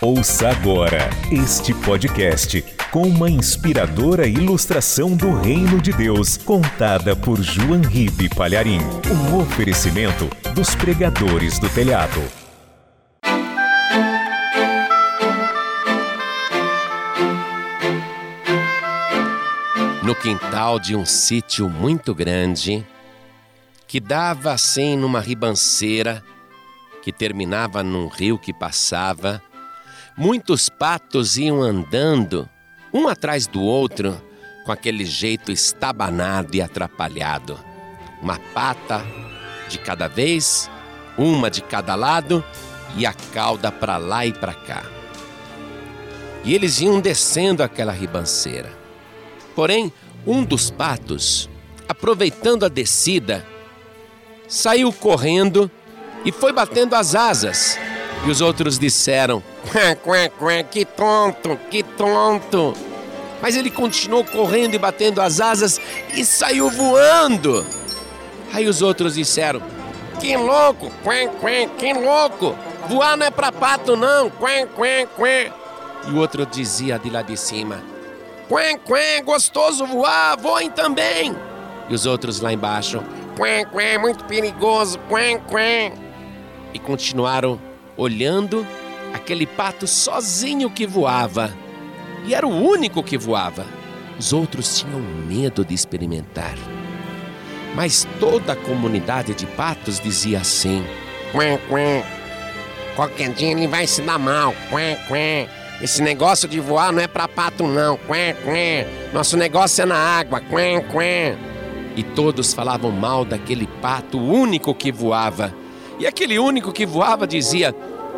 [0.00, 7.80] Ouça agora este podcast com uma inspiradora ilustração do Reino de Deus, contada por João
[7.80, 8.80] Ribe Palharim.
[9.10, 12.20] Um oferecimento dos pregadores do telhado.
[20.02, 22.84] No quintal de um sítio muito grande,
[23.86, 26.22] que dava assim numa ribanceira,
[27.00, 29.42] que terminava num rio que passava,
[30.16, 32.48] muitos patos iam andando,
[32.92, 34.20] um atrás do outro,
[34.64, 37.58] com aquele jeito estabanado e atrapalhado.
[38.22, 39.04] Uma pata
[39.68, 40.70] de cada vez,
[41.18, 42.44] uma de cada lado
[42.96, 44.82] e a cauda para lá e para cá.
[46.44, 48.72] E eles iam descendo aquela ribanceira.
[49.54, 49.92] Porém,
[50.26, 51.48] um dos patos,
[51.88, 53.44] aproveitando a descida,
[54.46, 55.70] saiu correndo
[56.24, 57.78] e foi batendo as asas.
[58.26, 59.42] E os outros disseram:
[60.70, 62.74] que tonto, que tonto.
[63.42, 65.80] Mas ele continuou correndo e batendo as asas
[66.14, 67.64] e saiu voando.
[68.52, 69.60] Aí os outros disseram:
[70.20, 70.90] Que louco,
[71.78, 72.56] que louco.
[72.88, 74.32] Voar não é pra pato, não.
[76.06, 77.82] E o outro dizia de lá de cima:
[78.48, 81.36] Quá, quá, gostoso voar, voem também.
[81.90, 83.02] E os outros lá embaixo:
[83.36, 86.04] Quá, quá, muito perigoso, quá, quá
[86.74, 87.58] e continuaram
[87.96, 88.66] olhando
[89.12, 91.52] aquele pato sozinho que voava.
[92.26, 93.66] E era o único que voava.
[94.18, 96.54] Os outros tinham medo de experimentar.
[97.74, 100.84] Mas toda a comunidade de patos dizia assim:
[101.32, 102.04] Quen, quen.
[102.94, 104.54] Qualquer dia ele vai se dar mal.
[104.70, 105.48] Quen, quen.
[105.82, 107.96] Esse negócio de voar não é para pato, não.
[107.98, 108.86] Quen, quen.
[109.12, 110.40] Nosso negócio é na água.
[110.40, 111.36] Quen, quen.
[111.96, 115.52] E todos falavam mal daquele pato único que voava
[115.98, 117.74] e aquele único que voava dizia: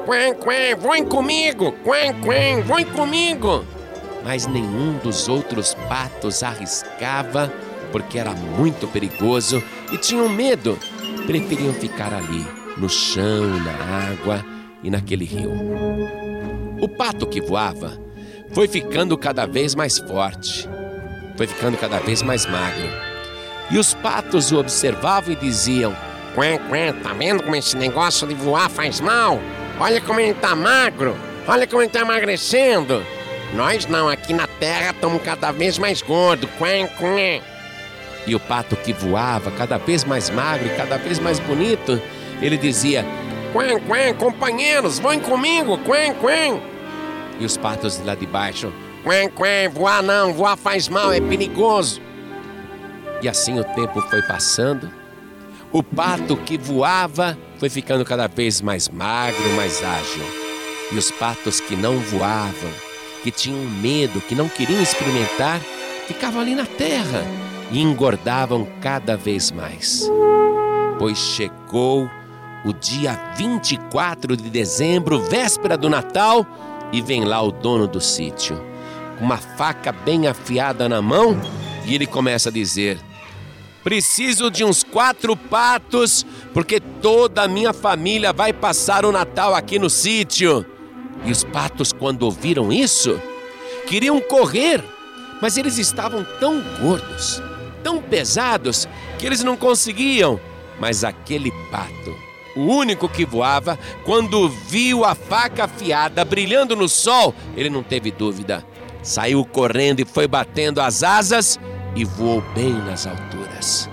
[0.06, 1.72] Quen, quen, voem comigo!
[1.84, 3.64] Quen, quen, voem comigo!
[4.24, 7.52] Mas nenhum dos outros patos arriscava
[7.92, 10.78] porque era muito perigoso e tinham medo.
[11.26, 14.44] Preferiam ficar ali, no chão, na água
[14.82, 15.52] e naquele rio.
[16.80, 17.98] O pato que voava
[18.52, 20.68] foi ficando cada vez mais forte,
[21.36, 22.88] foi ficando cada vez mais magro.
[23.70, 25.94] E os patos o observavam e diziam:
[26.36, 29.40] Quen, quen, tá vendo como esse negócio de voar faz mal?
[29.80, 31.16] Olha como ele tá magro,
[31.48, 33.02] olha como ele tá emagrecendo.
[33.54, 36.50] Nós não, aqui na terra estamos cada vez mais gordos.
[36.58, 37.42] Quen, quen.
[38.26, 41.98] E o pato que voava, cada vez mais magro e cada vez mais bonito,
[42.42, 43.02] ele dizia:
[43.54, 46.60] Quen, quen, companheiros, vão comigo, quen, quen.
[47.40, 48.70] E os patos lá de baixo:
[49.02, 51.98] Quen, quen, voar não, voar faz mal, é perigoso.
[53.22, 55.05] E assim o tempo foi passando
[55.76, 60.24] o pato que voava foi ficando cada vez mais magro, mais ágil.
[60.90, 62.70] E os patos que não voavam,
[63.22, 65.60] que tinham medo, que não queriam experimentar,
[66.06, 67.22] ficavam ali na terra
[67.70, 70.10] e engordavam cada vez mais.
[70.98, 72.08] Pois chegou
[72.64, 76.46] o dia 24 de dezembro, véspera do Natal,
[76.90, 78.58] e vem lá o dono do sítio,
[79.18, 81.38] com uma faca bem afiada na mão,
[81.84, 82.98] e ele começa a dizer:
[83.86, 89.78] Preciso de uns quatro patos, porque toda a minha família vai passar o Natal aqui
[89.78, 90.66] no sítio.
[91.24, 93.22] E os patos, quando ouviram isso,
[93.86, 94.82] queriam correr,
[95.40, 97.40] mas eles estavam tão gordos,
[97.84, 98.88] tão pesados,
[99.20, 100.40] que eles não conseguiam.
[100.80, 102.12] Mas aquele pato,
[102.56, 108.10] o único que voava, quando viu a faca afiada brilhando no sol, ele não teve
[108.10, 108.66] dúvida.
[109.00, 111.56] Saiu correndo e foi batendo as asas
[111.96, 113.90] e voou bem nas alturas.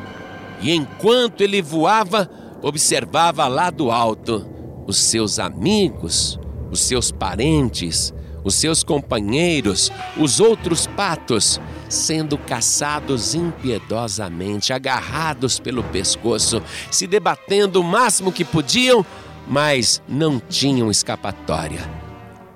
[0.62, 2.30] E enquanto ele voava,
[2.62, 4.46] observava lá do alto
[4.86, 6.38] os seus amigos,
[6.69, 16.62] os seus parentes, os seus companheiros, os outros patos, sendo caçados impiedosamente, agarrados pelo pescoço,
[16.91, 19.06] se debatendo o máximo que podiam,
[19.47, 21.90] mas não tinham escapatória.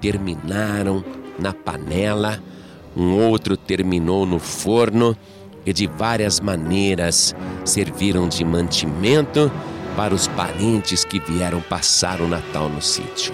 [0.02, 1.04] Terminaram
[1.40, 2.44] na panela,
[2.98, 5.16] um outro terminou no forno
[5.64, 9.52] e de várias maneiras serviram de mantimento
[9.96, 13.34] para os parentes que vieram passar o Natal no sítio.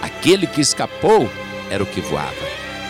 [0.00, 1.28] Aquele que escapou
[1.70, 2.32] era o que voava.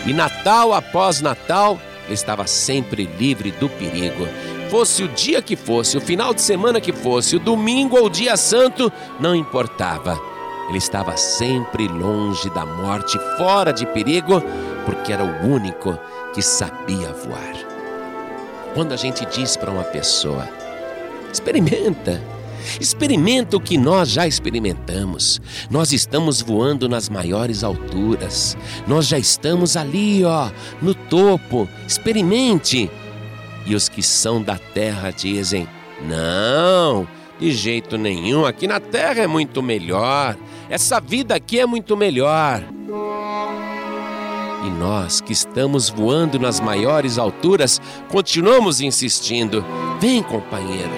[0.05, 1.79] E Natal após Natal,
[2.09, 4.27] estava sempre livre do perigo.
[4.69, 8.09] Fosse o dia que fosse, o final de semana que fosse, o domingo ou o
[8.09, 10.34] dia santo, não importava.
[10.67, 14.41] Ele estava sempre longe da morte, fora de perigo,
[14.85, 15.97] porque era o único
[16.33, 17.55] que sabia voar.
[18.73, 20.49] Quando a gente diz para uma pessoa,
[21.31, 22.21] experimenta,
[22.79, 25.39] Experimenta o que nós já experimentamos.
[25.69, 28.57] Nós estamos voando nas maiores alturas.
[28.87, 30.49] Nós já estamos ali, ó,
[30.81, 31.69] no topo.
[31.87, 32.89] Experimente.
[33.65, 35.67] E os que são da terra dizem:
[36.07, 37.07] Não,
[37.39, 38.45] de jeito nenhum.
[38.45, 40.35] Aqui na terra é muito melhor.
[40.69, 42.63] Essa vida aqui é muito melhor.
[44.65, 47.79] E nós que estamos voando nas maiores alturas,
[48.09, 49.63] continuamos insistindo:
[49.99, 50.89] vem, companheiro,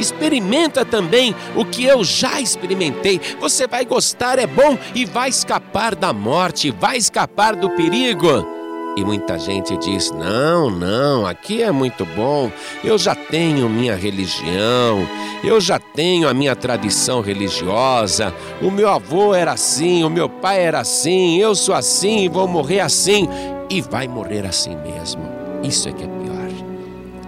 [0.00, 3.20] experimenta também o que eu já experimentei.
[3.38, 8.55] Você vai gostar, é bom e vai escapar da morte, vai escapar do perigo.
[8.96, 12.50] E muita gente diz: não, não, aqui é muito bom,
[12.82, 15.06] eu já tenho minha religião,
[15.44, 20.62] eu já tenho a minha tradição religiosa, o meu avô era assim, o meu pai
[20.62, 23.28] era assim, eu sou assim e vou morrer assim.
[23.68, 25.22] E vai morrer assim mesmo.
[25.62, 26.48] Isso é que é pior.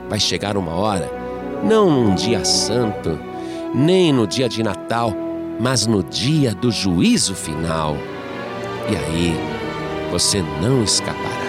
[0.08, 1.10] Vai chegar uma hora,
[1.64, 3.18] não num dia santo,
[3.74, 5.12] nem no dia de Natal,
[5.60, 7.96] mas no dia do juízo final.
[8.88, 9.36] E aí
[10.10, 11.47] você não escapará.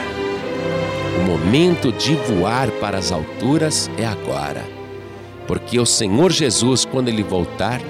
[1.20, 4.64] O momento de voar para as alturas é agora,
[5.46, 7.82] porque o Senhor Jesus, quando ele voltar,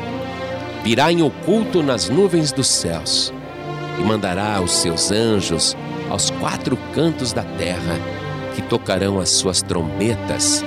[0.83, 3.31] virá em oculto nas nuvens dos céus
[3.99, 5.77] e mandará os seus anjos
[6.09, 7.99] aos quatro cantos da terra,
[8.55, 10.65] que tocarão as suas trombetas,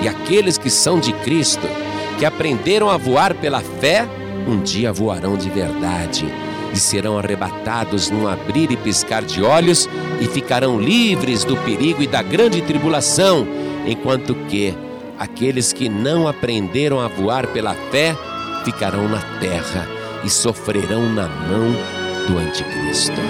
[0.00, 1.66] e aqueles que são de Cristo,
[2.16, 4.06] que aprenderam a voar pela fé,
[4.46, 6.32] um dia voarão de verdade
[6.74, 9.88] e serão arrebatados num abrir e piscar de olhos
[10.20, 13.46] e ficarão livres do perigo e da grande tribulação,
[13.86, 14.76] enquanto que
[15.16, 18.16] aqueles que não aprenderam a voar pela fé
[18.64, 19.88] ficarão na terra
[20.24, 21.72] e sofrerão na mão
[22.26, 23.20] do Anticristo.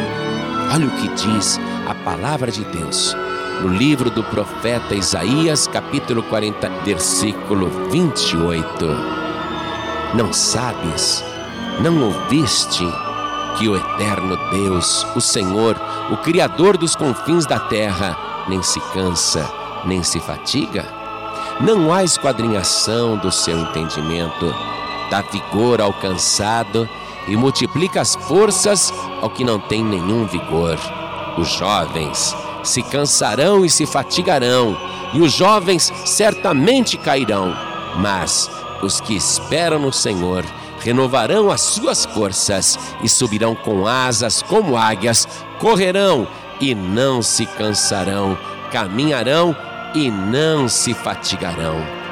[0.72, 3.14] Olha o que diz a palavra de Deus
[3.60, 8.86] no livro do profeta Isaías, capítulo 40, versículo 28.
[10.14, 11.22] Não sabes,
[11.80, 12.84] não ouviste
[13.56, 15.80] que o eterno Deus, o Senhor,
[16.10, 18.16] o Criador dos confins da terra,
[18.48, 19.48] nem se cansa,
[19.84, 20.86] nem se fatiga?
[21.60, 24.54] Não há esquadrinhação do seu entendimento,
[25.10, 26.88] dá vigor ao cansado
[27.28, 30.78] e multiplica as forças ao que não tem nenhum vigor.
[31.38, 34.76] Os jovens se cansarão e se fatigarão,
[35.12, 37.54] e os jovens certamente cairão,
[37.96, 38.50] mas
[38.82, 40.44] os que esperam no Senhor
[40.84, 45.26] renovarão as suas forças e subirão com asas como águias,
[45.58, 46.28] correrão
[46.60, 48.38] e não se cansarão,
[48.70, 49.56] caminharão
[49.94, 52.04] e não se fatigarão.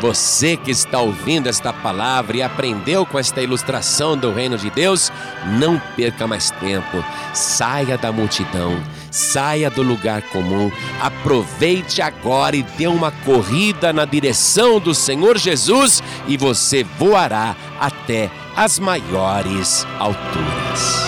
[0.00, 5.10] Você que está ouvindo esta palavra e aprendeu com esta ilustração do reino de Deus,
[5.58, 7.04] não perca mais tempo.
[7.34, 10.70] Saia da multidão, saia do lugar comum,
[11.00, 18.30] aproveite agora e dê uma corrida na direção do Senhor Jesus e você voará até
[18.56, 21.07] as maiores alturas.